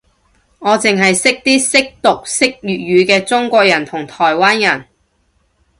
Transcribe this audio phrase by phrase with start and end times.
[0.57, 4.87] 我剩係識啲識讀寫粵語嘅中國人同台灣人